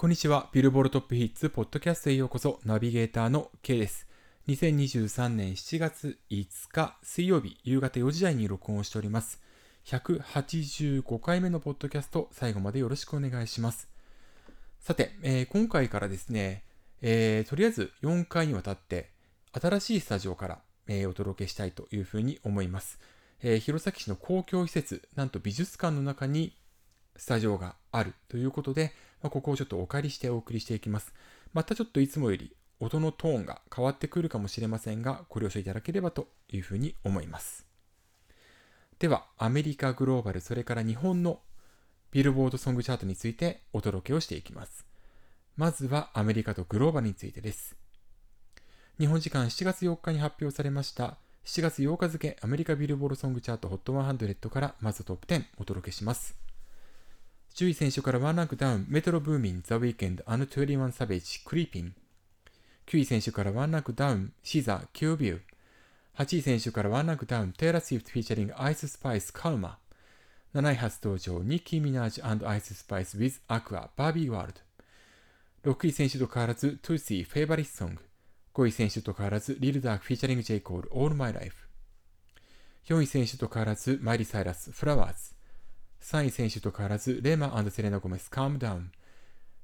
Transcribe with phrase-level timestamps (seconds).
[0.00, 0.48] こんにちは。
[0.52, 2.58] ビルボールトップヒッツポッドキャストへようこそ。
[2.64, 4.06] ナビゲーターの K です。
[4.48, 9.42] 2023年7月5日水曜日夕方4時台に録音をしております。
[9.84, 13.90] 185回目のポッドキャスト、最後までよろしくお願いします。
[14.78, 16.64] さて、えー、今回からですね、
[17.02, 19.10] えー、とりあえず4回にわたって
[19.52, 20.58] 新しいスタジオから、
[20.88, 22.98] えー、お届けしたいというふうに思います。
[23.42, 26.56] え弘前市の公共施設、なんと美術館の中に
[27.16, 31.12] スタジオがあるということで、まあ、ここをちょっとお借りしてお送りしていきます。
[31.52, 37.66] またちょっといつもより音のトーンが変わってくるかもしれませんが、ご了承いただければというふうに思います。
[38.98, 41.40] では、アメリカグローバル、それから日本の
[42.10, 44.86] ビルボードソングチャートについてお届けをしていきます。
[45.56, 47.76] まずはアメリカとグローバルについてです。
[49.00, 56.49] 日本時間7月4日に発表されました7月8日付アメリカビルボードソングチャート HOT100 からまずトップ10お届けします。
[57.54, 61.94] 10位先週からワンランクダウン、 Metro Boomin、The Weeknd、and 21 Savage、Creepin'。
[62.86, 65.40] 9位先週からワンランクダウン、 SZA、Kill Bill。
[66.16, 69.78] 8位先週からワンランクダウン、 Taylor Swift featuring、Ice Spice、Karma。
[70.54, 75.72] 7位初登場、 Nicki Minaj Ice Spice、with Aqua、Barbie World。
[75.72, 78.02] 6位先週と変わらず、 Toosii、Favorite Song。
[78.54, 80.54] 5位先週と変わらず、 Lil Durk、featuring、J.
[80.54, 81.68] Cole、All My Life。
[82.86, 85.39] 4位選手と変わらず、マイリ・サイラス、フラワーズ。
[86.02, 88.90] 3位選手と変わらず、レーマセレナ・ゴメス、カームダウン。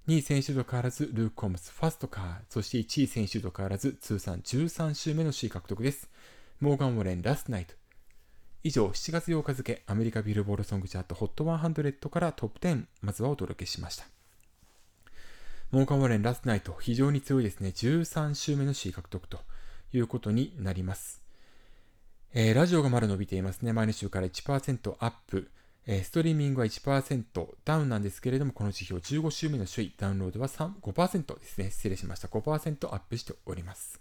[0.07, 2.37] 2位選手と変わらず、ルーク・コムス、ファストカー。
[2.49, 6.09] そして1位選手と変わらず、通算13週目の C 獲得です。
[6.61, 7.75] モーガン・ウォレン、ラストナイト。
[8.63, 14.05] 以上、7月8日付、アメリカビルボールソングチャート HOT100 からトップ10、まずはお届けしました。
[15.71, 17.71] モーガン・ウォレン、ラストナイト、非常に強いですね。
[17.71, 19.41] 13週目の C 獲得と
[19.93, 21.23] いうことになります。
[22.35, 23.73] えー、ラジオがまだ伸びていますね。
[23.73, 25.51] 前の週から1%アップ。
[25.87, 31.71] えストリーミングは1%ダウンなんですけれども、この指標15週目の首位、ダウンロードは5%ですね。
[31.71, 32.27] 失礼しました。
[32.27, 34.01] 5%アップしております。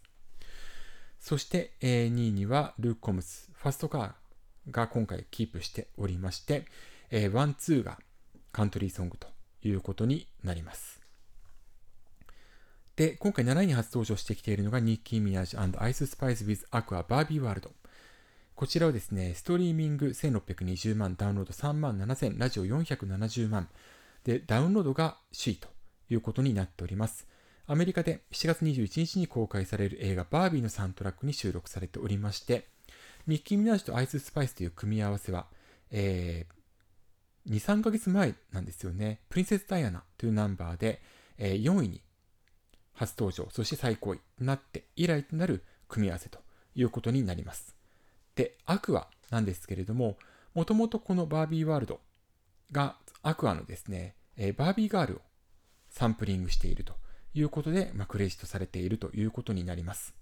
[1.19, 6.65] そして、え2位には Luke Combs、Fast Car が今回キープしておりまして、
[7.11, 7.99] えワン、ツーが
[8.51, 9.27] カントリーソングと
[9.63, 11.01] いうことになります。
[12.95, 17.71] で、今回7位に初登場してきているのが Nicki Minaj Ice Spice with Aqua Barbie World。
[18.55, 23.67] こちらはですね、ストリーミング1620万、ダウンロード3万7000、ラジオ470万。
[24.23, 25.67] で、ダウンロードが首位と
[26.09, 27.27] いうことになっております。
[27.67, 32.69] アメリカで7月21日に公開される映画バービーのサントラックに収録されておりまして、
[33.27, 35.47] Nicki Minaj と Ice Spice という組み合わせは、
[35.91, 39.19] えー、2、3ヶ月前なんですよね。
[39.27, 41.01] Princess Diana というナンバーで、
[41.37, 42.01] えー、4位に
[42.93, 46.39] 初登場、そして最高位となって以来となる組み合わせと
[46.73, 47.74] いうことになります。
[48.35, 50.17] で、アクアなんですけれども、
[50.53, 51.99] もともとこのバービーワールド
[52.71, 55.21] がアクアのですね、えー、バービーガールを
[55.89, 56.93] サンプリングしていると
[57.33, 60.13] いうことで、まあ、クレジットされているということになります。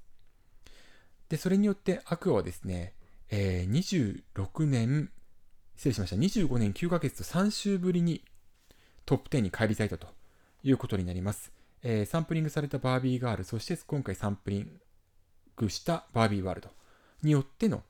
[1.30, 2.94] で、それによってアクアはですね、
[3.30, 5.10] えー、26年、
[5.76, 8.24] 失礼しました、25年9ヶ月と3週ぶりに
[9.06, 10.08] トップ10に返り咲いたと
[10.64, 11.52] いうことになります。
[11.82, 14.80] えー、サンプリングされたバービーガール、そして今回サンプリン
[15.58, 16.70] グしたバービーワールド
[17.22, 17.84] によっての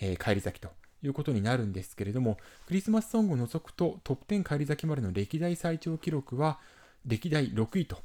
[0.00, 0.70] えー、帰り咲きと
[1.02, 6.58] いうことになるんですけれども、クリスマスソングを除くとトップ10帰り咲きまでの歴代最長記録は
[7.06, 7.98] 歴代6位と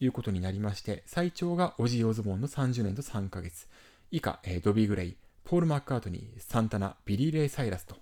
[0.00, 3.66] いうことになりまして、最長がオジー・オズボンの30年と3ヶ月、
[4.10, 7.96] 以下、えー、ドビー・グレイ、ポール・マッカートニー、サンタナ、ビリー・レイ・サイラスと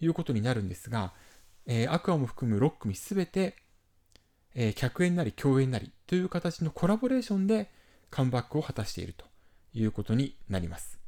[0.00, 1.12] いうことになるんですが、
[1.66, 3.54] えー、アクアも含む6組すべて、
[4.54, 7.70] えー、客演なり共演なりという形のコラボレーションで
[8.10, 9.24] カムバックを果たしていると
[9.72, 10.99] いうことになります。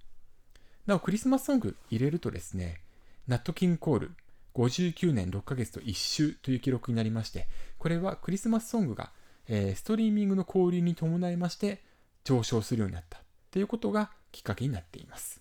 [0.87, 2.81] なお、クリスマスソング入れるとですね、
[3.29, 4.11] ナットキンコール
[4.55, 7.47] 59年6ヶ月と1週という記録になりまして、
[7.79, 9.13] これはクリスマスソングが、
[9.49, 11.83] えー、ストリーミングの交流に伴いまして
[12.25, 13.21] 上昇するようになった
[13.51, 15.41] ということがきっかけになっています。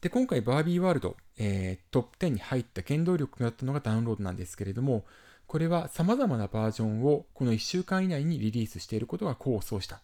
[0.00, 5.04] で、今回バービーワールド、えー、トップ10に入った原動力となったのがダウンロードなんですけれども、
[5.46, 10.00] これは様々なバージョンをこの1週間以内にリリースしていることが功を奏した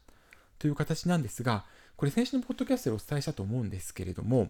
[0.59, 1.65] という形なんですが、
[2.01, 4.49] これ先週のポッドキャストでお伝えしたと思うんですけれども、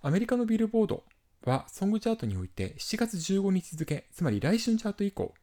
[0.00, 1.04] アメリカのビルボード
[1.44, 5.34] はソングチャートにおいて7月15日付、つまり来週のチャート以降、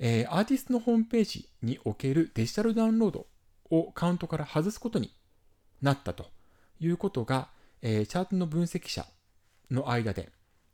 [0.00, 3.26] えー、アーティストのホームページにおけるデジタルダウンロード
[3.70, 5.12] をカウントから外すことに
[5.80, 6.26] なったと
[6.80, 7.46] いうことが、
[7.80, 9.06] えー、チャートの分析者
[9.70, 10.30] の間で、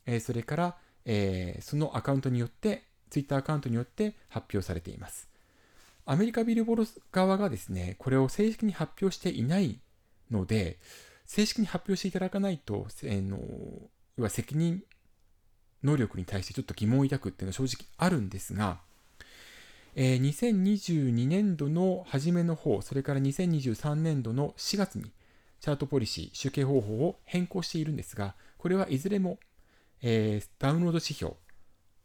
[0.07, 5.32] えー、それから、えそのアカウントによって、ツイッターアカウントによって発表されています。
[6.05, 9.81] アメリカビルボロ側がですね、これを正式に発表していない
[10.31, 10.79] ので、
[11.25, 13.39] 正式に発表していただかないと、えー、の
[14.17, 14.83] 要は責任
[15.83, 18.81] 能力に対してちょっと疑問を抱くっていうのは正直あるんですが、
[19.95, 25.13] えー、2022年度の初めの方、それから2023年度の4月に
[25.61, 29.39] チャートポリシー、集計方法を変更しているんですが、これはいずれも、
[30.03, 31.35] えー、ダウンロード指標、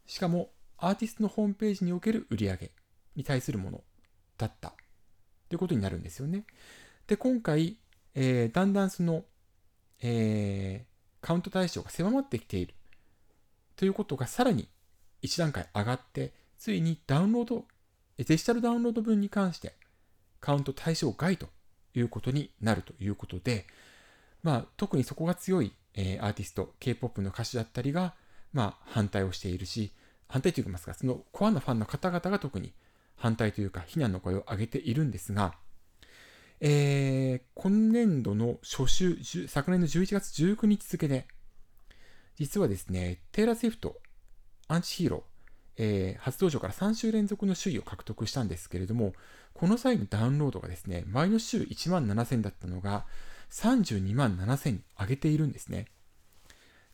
[0.06, 2.70] しかもアーティストのホームページにおける売り上げ
[3.16, 3.82] に対するもの
[4.38, 4.72] だった
[5.48, 6.44] ということになるんですよね。
[7.06, 7.76] で、今回、
[8.14, 9.24] えー、だんだんその、
[10.00, 12.74] えー、カウント対象が狭まってきている
[13.76, 14.68] ということがさらに
[15.20, 17.64] 一段階上がって、ついにダウンロード、
[18.16, 19.74] デジタルダウンロード分に関して
[20.40, 21.48] カウント対象外と
[21.94, 23.66] いうことになるということで、
[24.42, 28.14] まあ、特にそこが強い、えー、アーティスト、K-POP の歌手だったりが、
[28.52, 29.92] まあ、反対をしているし、
[30.28, 32.72] 反対といいますか、そのコアなファンの方々が特に
[33.18, 35.54] 反対というか、非難の声を上げているんですが、
[36.60, 39.18] えー、今年度の初週、
[39.48, 41.26] 昨年の11月19日付で、
[42.36, 45.22] 実はですね、 Taylor Swift、Anti-Hero、
[45.80, 49.12] えー、初登場から3週連続の首位を獲得したんですけれども、
[49.54, 53.06] この際のダウンロードがですね、前の週1万7000だったのが、
[53.50, 55.86] 32万7000に上げているんですね。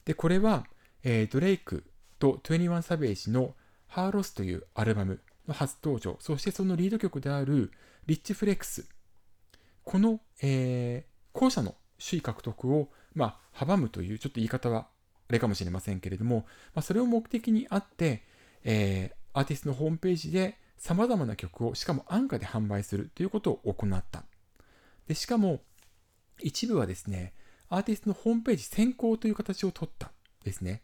[0.04, 0.66] で、これは、
[1.02, 1.84] えー、 Drake
[2.18, 3.54] と21 Savage の
[3.86, 7.70] Her Loss というアルバムの初登場、そしてそのリード曲である
[8.06, 8.86] リッチフレックス
[9.84, 11.74] この、えー、後者の
[12.04, 14.88] 首位獲得を、まあ、阻むという、ちょっと言い方は
[15.28, 18.24] あれかもしれませんけれども、まあ、それを目的にあって、
[18.64, 24.24] えー、アーティストのホームページで様々な曲を、しかも安価で販売するということを行った。
[25.06, 25.60] でしかも、
[26.40, 27.34] 一部はですね、
[27.68, 30.10] アーティストのホームページ先行という形を取った
[30.44, 30.82] ですね。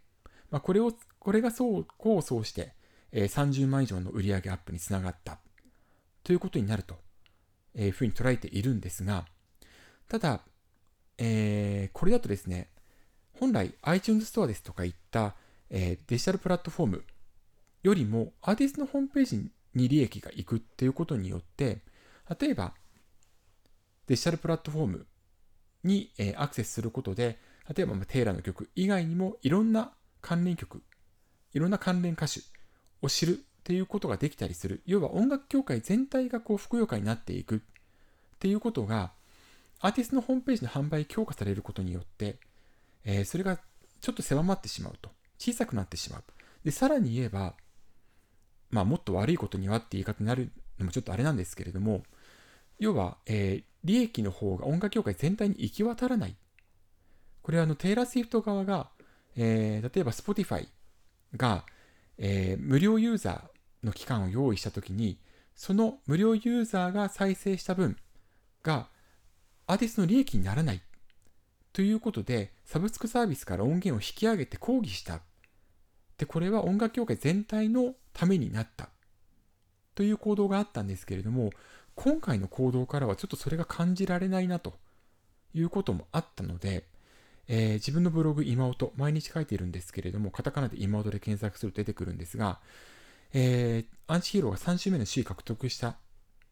[0.51, 2.75] まあ、これを、これがそう、功を奏して、
[3.13, 5.39] えー、30万以上の売上アップにつながった。
[6.23, 6.99] ということになると
[7.75, 9.27] えー、ふうに捉えているんですが、
[10.09, 10.41] ただ、
[11.19, 12.71] えー、これだとですね、
[13.39, 15.35] 本来 iTunes ストアですとかいった、
[15.71, 17.05] えー、デジタルプラットフォーム
[17.83, 21.83] よりもアーティストのホームページに利益がいくっていうことによって、
[22.41, 22.75] 例えば
[24.07, 25.07] デジタルプラットフォーム
[25.85, 27.39] に、えー、アクセスすることで、
[27.75, 30.83] 例えばまテイラーの曲以外にもいろんな関連曲、
[31.53, 32.41] いろんな関連歌手
[33.03, 34.83] を知るっていうことができたりする。
[34.87, 37.61] 要は音楽協会全体がこう、ふくよかになっていくっ
[38.39, 39.13] ていうことが、
[39.81, 42.37] アーティストのホームページの販売強化されることによって、
[43.05, 43.59] えー、それが
[44.01, 45.11] ちょっと狭まってしまうと。
[45.39, 46.25] 小さくなってしまう。
[46.65, 47.55] で、さらに言えば、
[48.71, 52.03] まあ、もっと悪いことにはって言い方になるのもちょっとあれなんですけれども、
[52.79, 56.37] 要は、えー、利益の方が音楽協会全体に行き渡らない。
[57.43, 58.91] これはあの、テイラー・スウィフト側が、
[59.37, 60.69] えー、例えば Spotify
[61.37, 61.65] が、
[62.23, 65.19] えー、無料ユーザーの期間を用意したときに、
[65.57, 67.97] その無料ユーザーが再生した分
[68.63, 68.89] が
[69.67, 70.83] アーティストの利益にならない
[71.73, 75.21] ということで、サブスクサービスから音源を引き上げて抗議した。
[76.19, 78.91] で、これは音楽協会全体のためになった
[79.95, 81.51] という行動があったんですけれども、
[81.95, 84.75] 今回の行動からはちょっとそれが感じられないなと
[85.55, 86.85] いうこともあったので、
[87.53, 92.61] えー、自分のブログ、今音、毎日書いているんですけれども、カタカナで今音で検索すると出てくるんですが、
[93.33, 95.97] えー、アンチヒーローが3週目の首位獲得した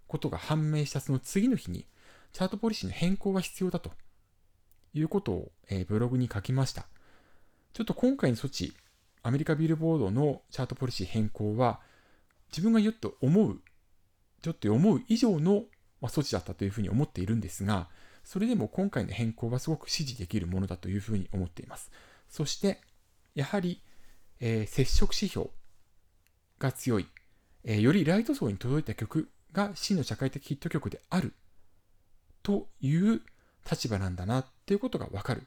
[0.09, 1.87] ことが判明したその次の日に、
[2.33, 3.93] チャートポリシーの変更が必要だと
[4.93, 6.89] いうことを、えー、ブログに書きました。
[7.75, 8.73] ちょっと今回の措置、
[9.23, 11.79] アメリカビルボードのチャートポリシー変更は、
[12.51, 13.61] 自分が言っと思う、
[14.43, 15.63] ちょっと思う以上の、
[16.01, 17.89] まあ、措置だったというふうに思っているんですが、
[18.29, 21.91] それでも今回の変更はすごく支持できるものだというふうに思っています。
[22.29, 22.79] そして、
[23.35, 23.81] やはり、
[24.39, 25.49] えー、接触指標
[26.59, 27.07] が強い、
[27.65, 31.33] えー、よりライト層に届いた曲が真の社会的ヒット曲である
[32.43, 33.23] という
[33.69, 35.47] 立場なんだなっていうことがわかる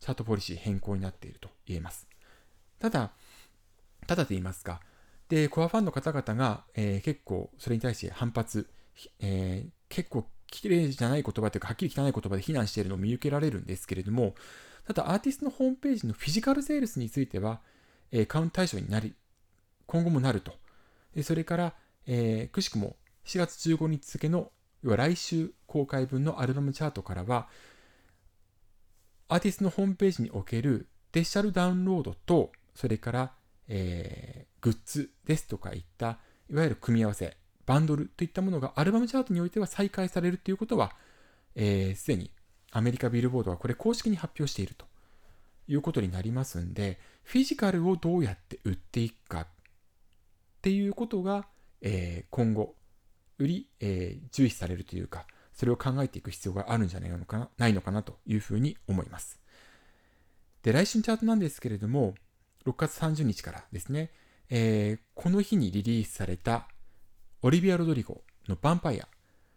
[0.00, 2.08] チャートポリシー変更になっていると言えます。
[2.80, 3.12] ただ、
[4.08, 4.80] ただと言いますか、
[5.28, 8.68] で、コアファンの方々が、えー、結構それに対して反発、
[9.20, 14.34] えー、結構綺麗じゃない言葉というか、はっきり汚い言葉で非難しているのを見受けられるんですけれども、
[14.86, 17.60] ただアーティストのホームページのフィジカルセールスについては、
[18.10, 19.14] えー、カウント対象になり、
[19.86, 20.52] 今後もなると。
[21.14, 21.74] でそれから、
[22.06, 27.48] えー、くしくも4月15日付の、要は来週公開分のアルバムチャートからは、
[29.28, 33.32] アーティストのホームページにおけるデジタルダウンロードと、それから、
[33.68, 36.18] えー、グッズですとかいった、
[36.50, 37.36] いわゆる組み合わせ、
[37.72, 40.94] バンドルといったものがアルバムチャートにおいては再開されるということは、す、
[41.56, 42.30] えー、で、に
[42.70, 44.84] アメリカビルボードはこれ公式に発表していると
[45.68, 49.46] いうことになりますんで、フィジカルをどうやって売っていくかっ
[50.60, 51.46] ていうことが、
[51.80, 52.74] えー、今後、
[53.38, 59.40] 売り、えー、重視されるというか、それを考えていく必要があるんじゃないのかなないのかなというふうに思います。
[60.62, 62.12] で、来週のチャートなんですけれども、
[62.66, 64.10] 6月30日からですね、
[64.50, 66.68] えー、この日にリリースされた
[67.44, 69.08] オリビア・ロドリゴのヴァンパイア。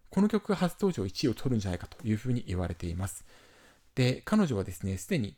[0.09, 3.23] この曲が初登場1位を取るんじゃないかというふうに言われています。
[3.93, 5.35] で、彼女はですね、すでに、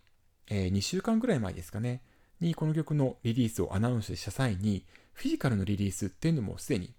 [0.49, 2.01] えー、2週間ぐらい前ですかね、
[2.39, 6.93] にこの曲のリリースをアナウンスした際に、フィジカルのリリースっていうのもすでに、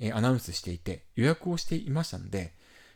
[0.00, 2.52] えー、アナウンスしていて、予約をしていましたので、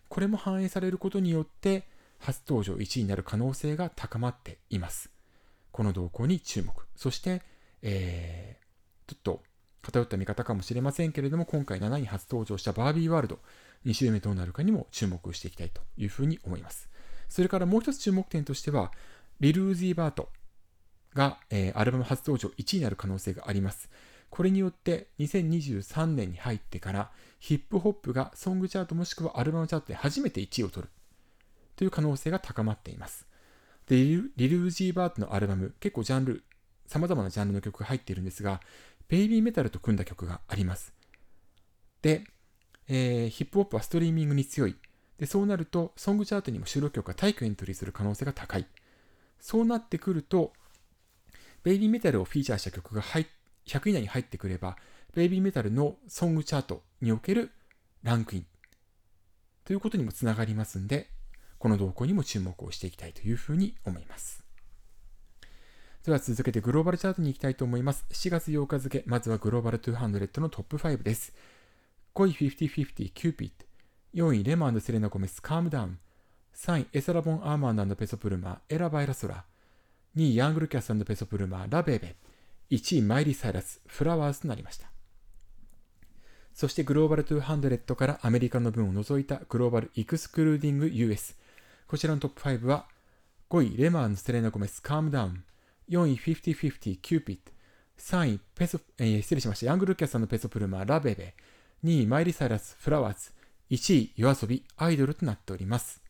[0.08, 1.86] これも反映されることによって、
[2.18, 5.08] 初登場1位になる可能性が高まっています。
[5.70, 6.72] この動向に注目。
[6.96, 7.42] そして、
[7.82, 9.42] えー、ちょっと
[9.86, 13.38] 偏った見方かもしれませんけれども、今回7位初登場したバービーワールド、
[13.84, 16.88] 2週目どうなるかにも注目していきたいというふうに思います。
[17.28, 18.92] それからもう一つ注目点としては、
[19.38, 20.30] リルーズィーバート
[21.14, 23.88] が、えー、アルバム初登場1位になる可能性があります。
[24.30, 30.90] これによって2023年に入ってからヒップホップがソングチャートもしくはアルバムチャートで初めて1位を取る
[31.76, 33.26] という可能性が高まっています。
[33.88, 36.42] でリルージーバートのアルバム、結構ジャンル、
[36.86, 38.60] 様々なジャンルの曲が入っているんですが、
[39.08, 40.92] ベイビーメタルと組んだ曲があります。
[42.02, 42.24] で、
[42.88, 44.76] えー、ヒップホップはストリーミングに強い。
[45.18, 48.66] で、そうなると、ソングチャートにも収録曲が大挙エントリーする可能性が高い。
[49.40, 50.52] そうなってくると、
[51.62, 53.24] ベイビーメタルをフィーチャーした曲が100
[53.88, 54.76] 位以内に入ってくれば、
[55.14, 57.50] ベイビーメタルのソングチャートにおける
[58.02, 58.46] ランクイン
[59.64, 61.08] ということにもつながりますんで、
[61.58, 64.45] この動向にも注目をしていきたいというふうに思います。
[66.06, 68.06] では続けてグローバルチャートに行きたいと思います。
[68.12, 71.34] 7月8日付、まずはグローバル200のトップ5です。
[72.14, 73.66] 5位5050キューピット。
[74.14, 75.98] 4位レマンセレナゴメスカームダウン。
[76.54, 79.46] 3位エスラボンアルマドペソプルマ Ella Baila Sola。
[80.16, 82.14] 2位ヤングルーカスペソプルマ La Bebe。
[82.70, 84.88] 1位マイリーサイラス Flowers となりました。
[86.54, 91.36] そしてグローバル200からアメリカの分を除いたグローバルエクスクルーディング US。
[91.88, 92.86] こちらのトップ5は
[93.50, 95.42] 5位レマ&セレナゴメス Calm Down。
[95.88, 97.52] 4位5050 Cupid。
[97.98, 99.66] 3位ペソ、えー、失礼しました。
[99.66, 101.34] ヤングルーカスさんのペソプルマ La Bebe。
[101.84, 103.30] 2位マイリサイラスフラワーズ。
[103.70, 106.02] 1位、夜遊び、アイドルとなっております。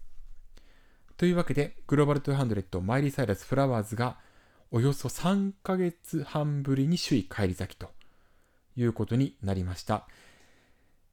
[1.17, 4.19] というわけで、グローバル200、マイリ・サイラス・フラワーズが
[4.71, 7.91] およそ3ヶ月半ぶりに首位返り咲きと
[8.77, 10.07] いうことになりました。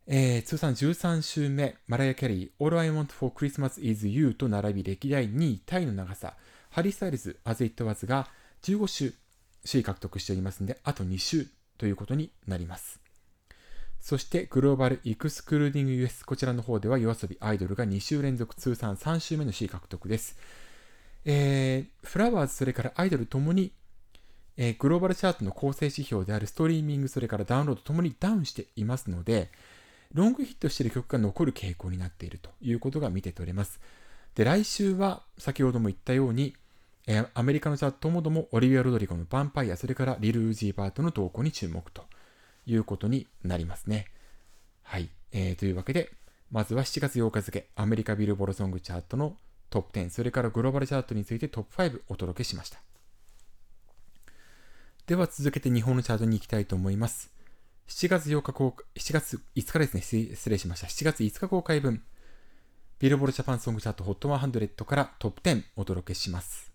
[0.06, 6.36] えー、通算13週目、マライア・キャリー、All I Want for Christmas is You と並び歴代2位タイの長さ、
[6.70, 8.28] ハリー・スタイルズ、As It Was が
[8.64, 9.14] 15週
[9.66, 13.00] 首位獲得しておりますので、あと2週ということになります。
[14.00, 20.38] そしてグローバルエクスクルーディング US こちらの方では yoasobi アイドルが2週連続通算3週目の C 獲得です。
[21.26, 23.72] えー、フラワーズそれからアイドルともに、
[24.58, 29.50] えー、グローバルチャートの構成指標であるストリーミングそれからダウンロードともにダウンしていますので
[30.14, 33.80] ロングヒットしている曲が残る傾向になっているということが見て取れます。
[34.36, 36.56] で、来週は先ほども言ったように、
[37.06, 42.06] えー、アメリカのチャートもどもオリビア・ロドリゴのヴァンパイア、それからリル・ウージー・バートの動向に注目と
[42.66, 44.08] いうことになりますね。
[44.84, 45.10] はい。
[45.32, 46.12] えー、というわけで、
[46.52, 49.36] まずは7月8日付、アメリカビルボロソングチャートの
[49.70, 52.80] トップ10、それからグローバルチャートについてトップ5お届けしました。
[55.08, 57.32] では続けて日本のチャートに行きたいと思います。
[57.88, 60.02] 7月8日公開、7月5日ですね、
[60.36, 60.88] 失礼しました。
[60.88, 62.04] 7月5日公開分、
[63.00, 66.73] ビルボードジャパンソングチャート HOT100 からトップ10お届けします。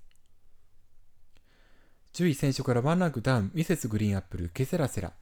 [2.14, 5.12] 10位先週からワンランクダウン、ミセスグリーンアップル、ケセラセラ。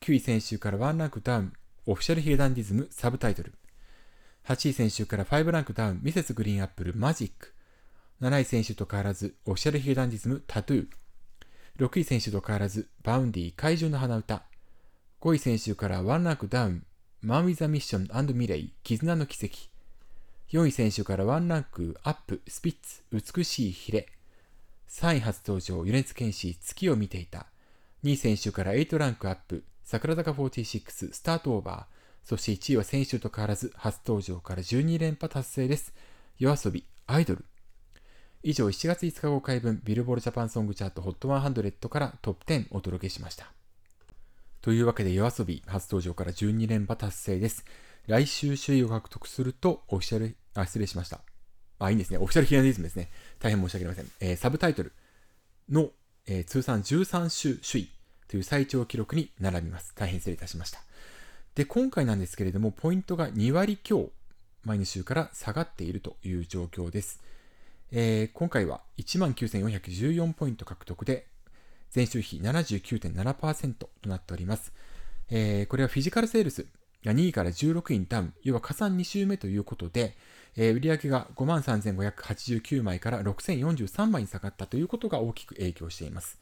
[0.00, 1.52] 9位先週からワンランクダウン、
[1.86, 3.52] オフィシャルヒゲダンディズムサブタイトル。
[4.46, 7.54] 8位先週から5ランクダウン、ミセスグリーンアップルマジック。
[8.20, 11.86] 7位先週と変わらず、オフィシャルヒゲダンディズムタトゥー。
[11.86, 14.42] 6位先週と変わらず、バウンディ怪獣の花唄。
[15.20, 16.84] 5位先週からワンランクダウン、
[17.22, 19.68] マン・ウィザ・ミッションミレイ、絆の奇跡。
[20.52, 24.08] 4位選手からワンランクアップ、スピッツ、美しいヒレ。
[24.90, 27.46] 3位初登場、米津玄師、月を見ていた。
[28.02, 32.28] 2位選手から8ランクアップ、桜坂46スタートオーバー。
[32.28, 35.94] そして1位は先週と変わらず初登場から12連覇達成です。
[36.40, 37.44] 夜遊び、アイドル。
[38.42, 43.52] 以上7月5日公開分ビルボールジャパンソングチャート HOT100 からトップ10お届けしました。
[44.60, 47.64] というわけで夜遊び初登場から12連覇達成です。
[48.08, 51.20] 来週首位を獲得するとオフィシャル、あ、失礼しました。
[51.86, 52.18] あ、いいんですね。
[52.18, 53.10] オフィシャルヒアリズムですね。
[53.38, 54.10] 大変申し訳ありません。
[54.20, 54.92] えー、サブタイトル
[55.70, 55.90] の、
[56.26, 57.90] えー、通算13週首位
[58.28, 59.94] という最長記録に並びます。
[59.96, 60.80] 大変失礼いたしました。
[61.54, 64.10] で、今回なんですけれども、ポイントが2割強、
[64.64, 67.20] 前の週から下がっているという状況です。
[67.92, 71.26] えー、今回は19,414ポイント獲得で、
[71.94, 74.72] 前週比79.7%となっております。
[75.30, 76.66] えー、これはフィジカルセールス
[77.04, 80.16] が2位から16位にダウン、要は加算2週目ということで、
[80.56, 86.38] えー、売上が5万3589枚から6,043枚に下がったということが大きく影響しています。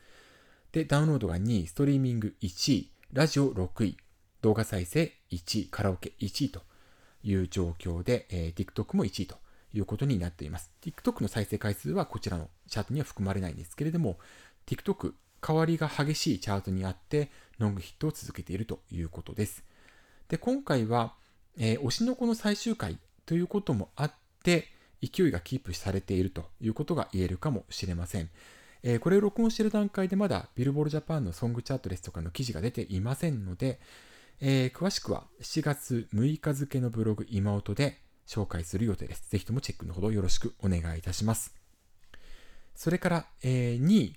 [0.73, 3.97] で、ダウンロードが2位、ストリーミング1位、ラジオ6位、
[4.43, 6.63] 動画再生1位、カラオケ1位と
[7.23, 9.37] いう状況で、えー、TikTok も1位と
[9.73, 10.71] いうことになっています。
[10.83, 14.19] TikTok の再生回数はこちらのチャートには含まれないんですけれども、
[14.67, 15.15] TikTok
[15.47, 19.65] 変わりが激しいチャートにあって、ロングヒットを続けているということです。
[20.29, 21.15] で、今回は、
[21.57, 22.99] えー、推しの子の最終回
[23.29, 24.69] ということもあって、
[25.03, 28.31] 勢いがキープされているということが言えるかもしれません。
[28.83, 33.81] えー、これを録音している段階でまだビルボールジャパンのソングチャートですとかの記事が出ていませんので、
[34.41, 39.29] えー、詳しくは7月6日付のブログ今音で紹介する予定です。
[39.29, 41.55] ぜひともチェックのほどよろしくお願いいたします。
[42.75, 44.17] それから、えー、2位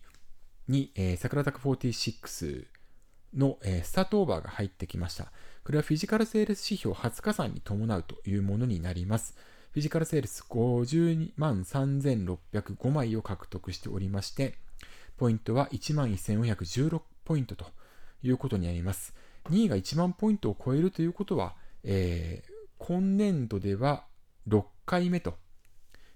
[0.69, 2.65] に、えー、桜坂46
[3.35, 5.31] の、え、スタートオーバーが入ってきました。
[5.63, 9.35] これはフィジカルセールス指標20日算に伴うというものになります。
[9.71, 14.55] フィジカルセールス52万3605枚を獲得しておりまして、
[15.17, 17.65] ポイントは1万1416ポイントと
[18.23, 19.13] いうことになります。
[19.49, 24.05] 2位が1万ポイントを超えるということは、えー、今年度では
[24.47, 25.35] 6回目と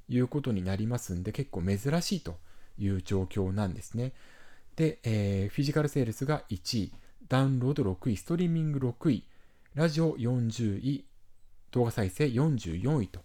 [0.10, 2.38] いうことになりますんで、結構珍しいと
[2.78, 4.14] いう状況なんですね。
[4.76, 6.94] で、えー、フィジカルセールスが1位、
[7.28, 9.24] ダウンロード6位、ストリーミング6位、
[9.74, 11.06] ラジオ40位、
[11.72, 13.22] 動画再生44位と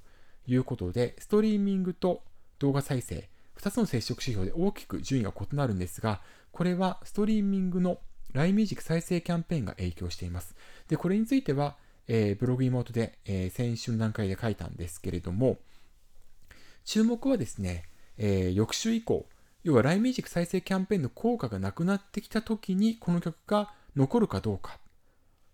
[0.46, 2.22] いうことで、ストリーミングと
[2.58, 3.28] 動画再生、
[3.58, 7.98] 2つの接触指標で大きく順位が異なるんですが、これはストリーミングの
[8.32, 10.56] LINE ミュージック再生キャンペーンが影響しています。
[10.88, 11.76] で、これについては、
[12.08, 15.58] えー、ブログ妹で、えー、先週の段階で書いたんですけれども、
[16.86, 17.84] 注目はですね、
[18.16, 19.26] えー、翌週以降、
[19.62, 24.78] 要は LINE ミュージック再生キャンペーンの効果がなくなってきた時に、この曲が残るかどうか、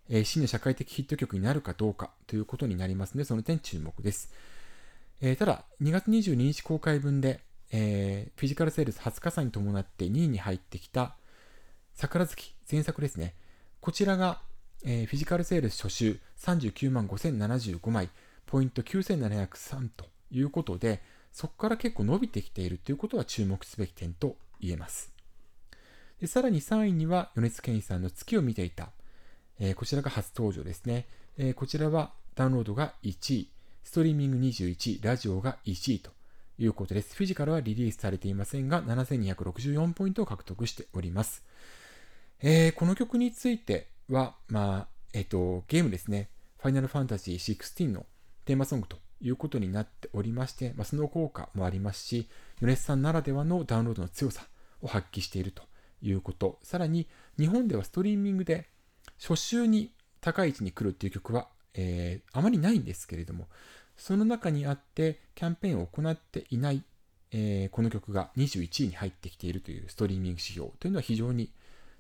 [0.09, 4.33] えー、真の社会的ヒット曲になるかどうかということになりますので、その点注目です。
[5.21, 7.41] えー、ただ、2月22日公開分で、
[7.73, 11.17] えー、フィジカルセールス20日差に伴って2位に入ってきた
[11.95, 13.35] 桜月前作ですね。
[13.81, 14.41] こちらが、
[14.85, 18.11] えー、フィジカルセールス初週39万5075枚、
[18.47, 25.16] ポイント9703ということで、そこから結構伸びてきているということは注目すべき点と言えます。
[26.21, 28.91] でさらに3位には米津玄師さんの月を見ていた、
[29.61, 33.51] えー、こちらが初登場ですね、えー、こちらはダウンロードが1位、
[33.85, 36.11] ストリーミング21位、ラジオが1位と
[36.59, 37.15] いうことです。
[37.17, 41.45] フィジカルはリリースされていませんが、7264ポイントを獲得しております。
[42.43, 46.29] えー、この曲については、まあ、えっ、ー、と、ゲームですね。
[46.59, 48.05] ファイナルファンタジー16の
[48.45, 52.29] テーマソングということになっておりまして、まあ、その効果もありますし、
[52.61, 54.47] 米津さんならではのダウンロードの強さ
[54.83, 55.63] を発揮していると
[56.03, 56.59] いうこと。
[56.63, 57.07] さらに、
[57.39, 58.69] 日本ではストリーミングで
[59.21, 63.49] 初週に高い位置に来るっていう曲は、えー、あまりないんですけれども、
[63.97, 66.83] その中にあってキャンペーンを行っていない、
[67.33, 71.51] えー、この曲が21位に入ってきているというストリーミング指標というのは非常に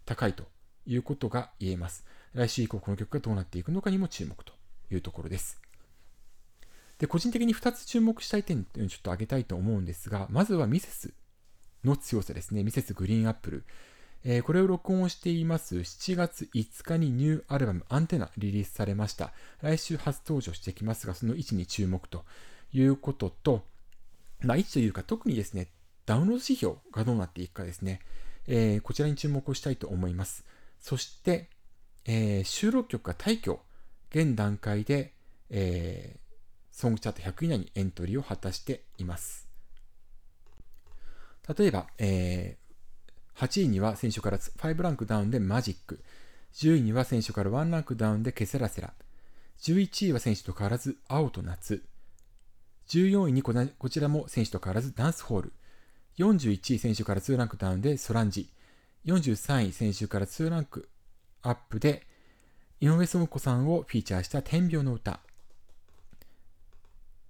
[0.04, 0.44] 高いと
[0.86, 2.04] いうことが言えます。
[2.34, 4.52] 来週以降この曲がどうなっていくのかにも注目と
[4.90, 5.60] いうところです。
[6.98, 11.12] で、個人的に2つ注目したい点というのをちょっと挙げたいと思うんですが、まずはミセス
[11.86, 12.62] の強さですね。
[12.62, 13.64] ミセスグリーンアップル。
[14.24, 19.32] えー、これを録音しています7月5日にニューアルバムアンテナリリースされました。
[19.62, 22.24] 来週初登場してきますが、その位置に注目と
[22.72, 23.62] いうことと、
[24.40, 25.68] まあ、位置というか特にですね、
[26.06, 28.00] ダウンロード指標がどうなっていくかですね。
[28.48, 30.44] えー、こちらに注目をしたいと思います。
[30.80, 31.48] そして、
[32.04, 33.58] えー、収録曲が大挙、
[34.10, 35.12] 現段階で、
[35.50, 36.20] えー、
[36.72, 39.45] ソングチャート100以内にエントリーを果たしています。
[41.54, 46.00] 例えば、えー、8位には選手から5ランクダウンでマジック、
[46.54, 48.92] 10位には選手から1ランクダウンでケセラセラ、
[49.60, 51.82] 11位は選手と変わらず青と夏、
[52.88, 53.54] 14位にこ
[53.88, 55.52] ちらも選手と変わらずダンスホール、
[56.18, 58.48] 41位選手から2ランクダウンでソランジ。
[59.04, 60.88] 43位選手から2ランク
[61.42, 62.06] アップで
[62.80, 65.20] 井上智子さんをフィーチャーした天秤の歌。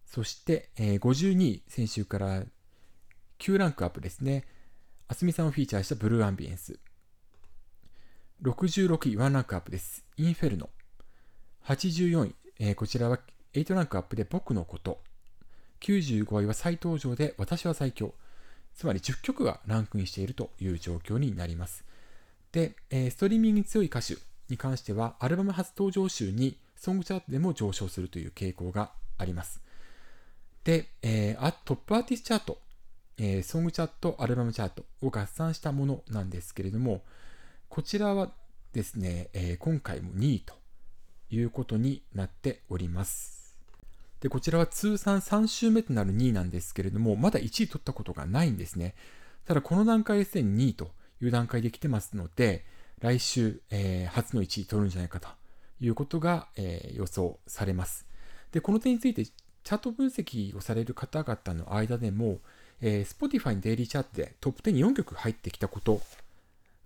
[0.06, 2.44] そして、えー、52位選手から
[3.38, 4.44] 9ランクアップですね。
[5.08, 6.78] あすみさんをフィーチャーしたブルーアンビエンス。
[8.42, 10.04] 66位1ランクアップです。
[10.16, 10.68] インフェルノ。
[11.66, 13.18] 84位、えー、こちらは
[13.54, 15.00] 8ランクアップで僕のこと。
[15.80, 18.14] 95位は再登場で私は最強。
[18.74, 21.84] つまり10曲がランクインしているという状況になります。
[22.52, 24.16] で、えー、ストリーミングに強い歌手
[24.48, 29.62] に関しては、アルバム初登場集にソングチャートでも上昇するという傾向があります。
[30.64, 32.58] で、えー、トップアーティストチャート、
[33.18, 37.02] えー、ソングチャート、アルバムチャートを合算したものなんですけれども、
[37.68, 38.30] こちらは
[38.72, 40.54] ですね、えー、今回も2位と
[41.30, 43.56] いうことになっております。
[44.20, 48.94] で、こちらは通算3週目となる2位なんですけれども、まだ1位取ったことがないんですね。
[49.46, 50.90] ただ、この段階ですでに2位と
[51.22, 52.64] いう段階で来てますので、
[53.00, 55.28] 来週、えー、初の1位取るんじゃないかと
[55.80, 58.06] いうことが、えー、予想されます。
[58.52, 62.40] で、この点について、チャート分析をされる方々の間でも、
[62.80, 66.00] えー、Spotify のデイリーチャートでトップ10に4曲入ってきたこと、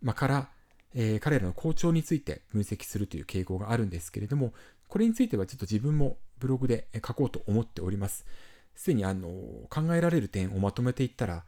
[0.02, 0.48] まあ、から、
[0.94, 4.52] えー、彼らの好調について分析するという傾向があるんですけれども、
[4.88, 8.26] これについてはちょっと自分もブログで書こうと思っております。
[8.74, 9.28] すでにあの
[9.68, 11.44] 考えられる点をまとめていったら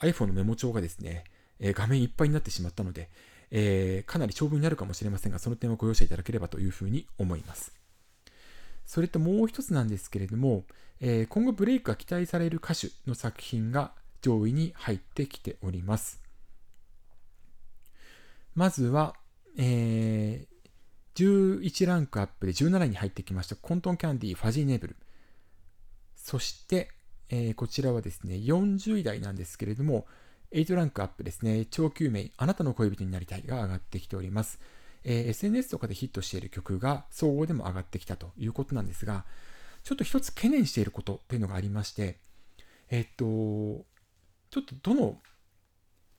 [0.00, 1.24] iPhone のメモ帳がですね、
[1.58, 3.10] えー、画面いっぱいになってしまったので、
[3.50, 7.85] えー、かなり長文になるかもしれませんが、その点はご容赦いただければというふうに思います。
[8.86, 10.64] それともう一つなんですけれども、
[11.00, 16.20] えー、今後ブレイクが期待される歌手の作品が上位に入ってきております。
[18.54, 19.14] まずは、
[19.58, 24.96] えー、11ランクアップで17位に入ってきましたコントンキャンディーファジーネーブル。
[26.16, 26.90] そして、
[27.28, 30.06] えー、こちらはですね、40位台なんですけれども、
[30.52, 34.58] 8ランクアップですね、超救命、あなたの恋人になりたいが上がってきております。
[35.08, 39.24] え、SNS とかでヒットしている曲が総合でも上がってきたということなんですが、
[39.84, 42.18] ちょっと一つ懸念していることというのがありまして、
[42.90, 43.24] えっと、
[44.50, 45.18] ちょっとどの、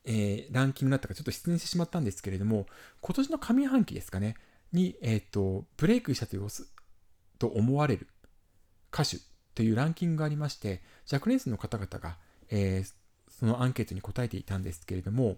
[0.06, 2.66] え、ランキングだったかちょっと失念してしまったんですけれども、
[3.02, 4.36] 今年の上半期ですかね、
[4.72, 6.38] に、えっと、ブレイクしたと
[7.38, 8.08] と思われる
[8.92, 9.18] 歌手
[9.54, 12.16] というランキングがありまして、若年層の方々が、
[12.48, 12.92] えー、
[13.28, 15.36] そのアンケートに答えていたんですけれども、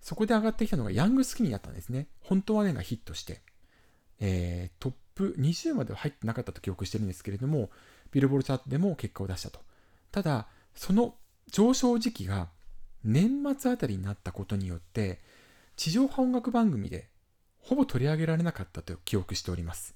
[0.00, 2.08] そこで上がってきたのがヤングスキニーだったんですね。
[2.20, 3.42] 本当はねがヒットして、
[4.20, 7.70] えー、トップ20までは入ってなかったと記憶してるんですけれども、
[8.12, 9.60] ビルボールチャートでも結果を出したと。
[10.12, 11.16] ただ、その
[11.50, 12.48] 上昇時期が
[13.04, 15.20] 年末あたりになったことによって、
[15.76, 17.08] 地上波音楽番組で
[17.58, 19.94] ほぼ取り上げられなかったと記憶しております。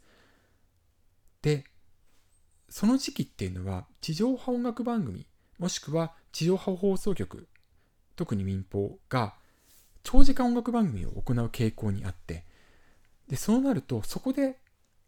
[1.42, 1.64] で、
[2.68, 5.26] その時期っていうのは地上波音楽番組、
[5.58, 7.48] もしくは地上波放送局、
[8.16, 9.34] 特に民放が
[10.02, 12.44] 長時間音楽番組を行う傾向にあって、
[13.28, 14.58] で、そうなると、そこで、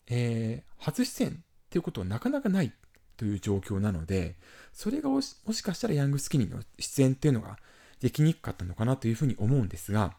[0.07, 1.35] えー、初出演っ
[1.71, 2.73] ていうことはなかなかない
[3.17, 4.37] という状況なので、
[4.73, 7.59] それがもしかしたらヤングスキニーの出演っていうのが
[8.01, 10.15] できにくかったのかなというふうに思うんですが、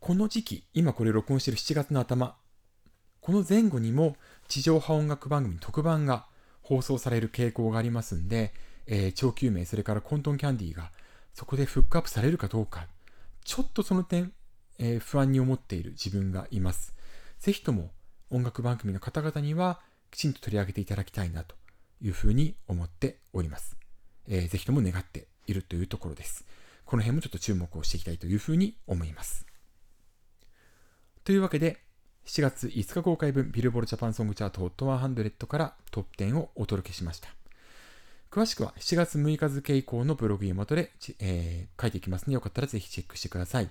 [0.00, 2.36] この時期、今これ録音している7月の頭、
[3.20, 4.16] この前後にも
[4.48, 6.26] 地上波音楽番組特番が
[6.60, 8.52] 放送される傾向がありますんで、
[8.86, 10.92] えー、超救命、それからコントンキャンディーが
[11.32, 12.86] そこでフックアップされるかどうか、
[13.44, 14.32] ちょっとその点、
[14.78, 16.94] えー、不安に思っている自分がいます。
[17.38, 17.90] ぜひとも
[18.30, 19.80] 音楽番組の方々には
[20.10, 21.54] きちんと取り上げていただきたいなと
[22.00, 23.76] いうふうに思っております。
[24.26, 26.44] えー、ぜひとも願っているというところです。
[26.84, 29.46] この辺もちょっと注目をしていきたいというふうに思います。
[31.24, 31.82] というわけで、
[32.26, 37.43] 7月5日公開分ビルボールジャパンソングチャート HOT100 からトップ10をお届けしました。
[38.34, 43.70] 詳しくは7月6日付以降のブログ元で、えー、書いていきますので、よかったらぜひチェックしてください。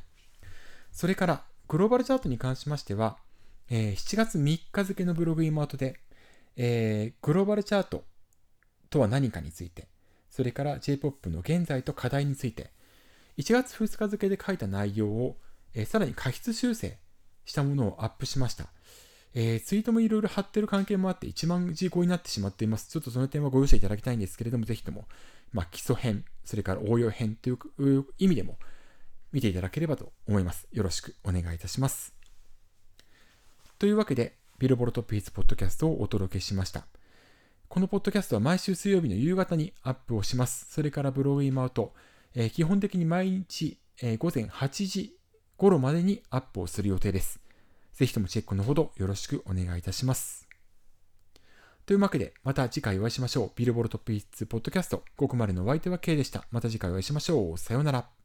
[0.93, 3.17] それから、グローバルチャートに関しましては、
[3.69, 5.99] えー、7月3日付のブログ元で、
[6.56, 8.06] えー、グローバルチャート
[8.89, 9.89] とは何かについて、
[10.30, 12.71] それから J-POP の現在と課題について、
[13.38, 15.36] 1月2日付で書いた内容を、
[15.73, 16.97] えー、さらに過失修正
[17.43, 18.67] したものをアップしました。
[19.36, 22.89] えー、ツイートもいろいろ貼ってる関係もあって1万字超になってしまっています。
[22.89, 25.06] ちょっとその点はご容赦いただきたいんですけれども、ぜひとも、
[25.52, 27.58] まあ、基礎編、それから応用編という
[28.19, 28.58] 意味でも
[29.32, 30.67] 見ていただければと思います。
[30.72, 32.13] よろしくお願いいたします。
[33.80, 36.86] というわけで、ビルボロトップヒッツポッドキャストをお届けしました。
[37.67, 40.67] このポッドキャストは毎週水曜日の夕方にアップをします。
[40.72, 41.93] それからブログイマウト、
[42.36, 45.17] えー、基本的に毎日、えー、午前8時
[45.58, 47.42] 頃までにアップをする予定です。
[47.93, 50.47] ぜひともチェックのほどよろしくお願いいたします。
[51.86, 53.51] というわけで、また次回お会いしましょう。
[53.56, 55.03] ビルボールトップヒッツポッドキャスト。
[55.17, 56.45] ここまでのお相手は K でした。
[56.49, 57.58] また次回お会いしましょう。
[57.58, 58.22] さようなら。